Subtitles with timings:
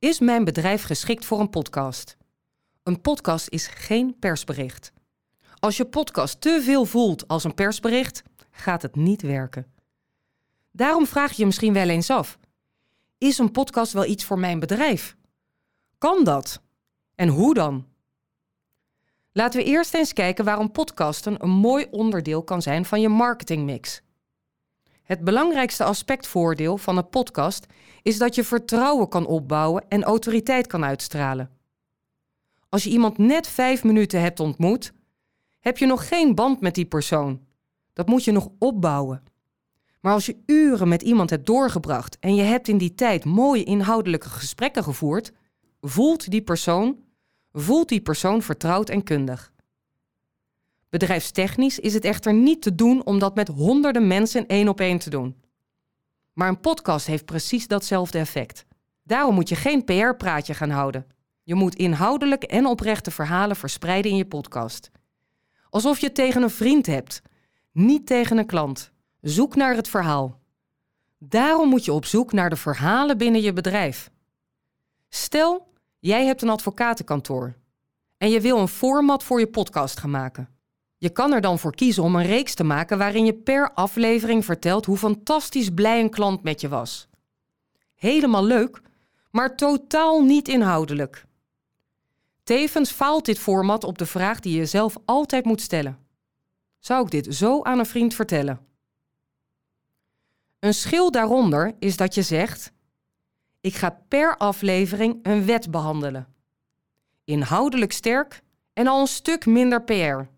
[0.00, 2.16] Is mijn bedrijf geschikt voor een podcast?
[2.82, 4.92] Een podcast is geen persbericht.
[5.58, 9.72] Als je podcast te veel voelt als een persbericht, gaat het niet werken.
[10.70, 12.38] Daarom vraag je je misschien wel eens af:
[13.18, 15.16] is een podcast wel iets voor mijn bedrijf?
[15.98, 16.62] Kan dat?
[17.14, 17.86] En hoe dan?
[19.32, 24.02] Laten we eerst eens kijken waarom podcasten een mooi onderdeel kan zijn van je marketingmix.
[25.08, 27.66] Het belangrijkste aspectvoordeel van een podcast
[28.02, 31.50] is dat je vertrouwen kan opbouwen en autoriteit kan uitstralen.
[32.68, 34.92] Als je iemand net vijf minuten hebt ontmoet,
[35.58, 37.40] heb je nog geen band met die persoon.
[37.92, 39.22] Dat moet je nog opbouwen.
[40.00, 43.64] Maar als je uren met iemand hebt doorgebracht en je hebt in die tijd mooie
[43.64, 45.32] inhoudelijke gesprekken gevoerd,
[45.80, 46.98] voelt die persoon,
[47.52, 49.52] voelt die persoon vertrouwd en kundig.
[50.88, 54.98] Bedrijfstechnisch is het echter niet te doen om dat met honderden mensen één op één
[54.98, 55.36] te doen.
[56.32, 58.66] Maar een podcast heeft precies datzelfde effect.
[59.02, 61.06] Daarom moet je geen PR-praatje gaan houden.
[61.42, 64.90] Je moet inhoudelijk en oprechte verhalen verspreiden in je podcast.
[65.70, 67.22] Alsof je het tegen een vriend hebt,
[67.72, 68.92] niet tegen een klant.
[69.20, 70.40] Zoek naar het verhaal.
[71.18, 74.10] Daarom moet je op zoek naar de verhalen binnen je bedrijf.
[75.08, 77.56] Stel, jij hebt een advocatenkantoor
[78.16, 80.57] en je wil een format voor je podcast gaan maken.
[80.98, 84.44] Je kan er dan voor kiezen om een reeks te maken waarin je per aflevering
[84.44, 87.08] vertelt hoe fantastisch blij een klant met je was.
[87.94, 88.80] Helemaal leuk,
[89.30, 91.26] maar totaal niet inhoudelijk.
[92.42, 95.98] Tevens faalt dit format op de vraag die je jezelf altijd moet stellen.
[96.78, 98.66] Zou ik dit zo aan een vriend vertellen?
[100.58, 102.72] Een schil daaronder is dat je zegt:
[103.60, 106.26] Ik ga per aflevering een wet behandelen.
[107.24, 110.37] Inhoudelijk sterk en al een stuk minder PR.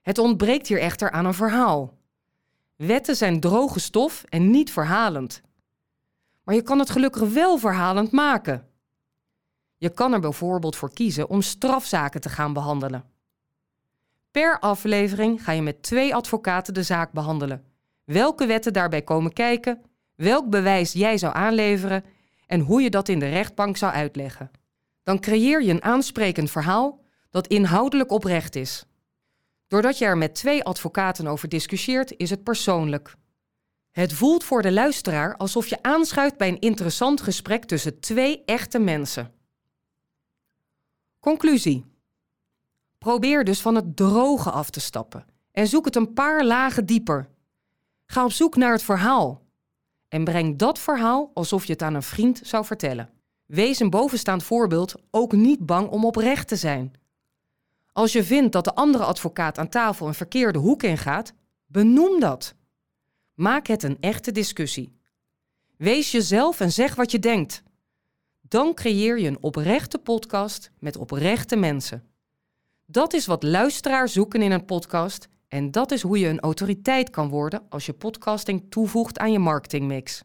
[0.00, 1.98] Het ontbreekt hier echter aan een verhaal.
[2.76, 5.42] Wetten zijn droge stof en niet verhalend.
[6.44, 8.68] Maar je kan het gelukkig wel verhalend maken.
[9.76, 13.04] Je kan er bijvoorbeeld voor kiezen om strafzaken te gaan behandelen.
[14.30, 17.64] Per aflevering ga je met twee advocaten de zaak behandelen.
[18.04, 19.82] Welke wetten daarbij komen kijken,
[20.14, 22.04] welk bewijs jij zou aanleveren
[22.46, 24.50] en hoe je dat in de rechtbank zou uitleggen.
[25.02, 28.84] Dan creëer je een aansprekend verhaal dat inhoudelijk oprecht is.
[29.70, 33.14] Doordat je er met twee advocaten over discussieert, is het persoonlijk.
[33.90, 38.78] Het voelt voor de luisteraar alsof je aanschuift bij een interessant gesprek tussen twee echte
[38.78, 39.32] mensen.
[41.20, 41.84] Conclusie.
[42.98, 47.28] Probeer dus van het droge af te stappen en zoek het een paar lagen dieper.
[48.06, 49.42] Ga op zoek naar het verhaal
[50.08, 53.10] en breng dat verhaal alsof je het aan een vriend zou vertellen.
[53.46, 56.99] Wees een bovenstaand voorbeeld ook niet bang om oprecht te zijn.
[57.92, 61.32] Als je vindt dat de andere advocaat aan tafel een verkeerde hoek ingaat,
[61.66, 62.54] benoem dat.
[63.34, 64.98] Maak het een echte discussie.
[65.76, 67.62] Wees jezelf en zeg wat je denkt.
[68.40, 72.04] Dan creëer je een oprechte podcast met oprechte mensen.
[72.86, 77.10] Dat is wat luisteraars zoeken in een podcast en dat is hoe je een autoriteit
[77.10, 80.22] kan worden als je podcasting toevoegt aan je marketingmix.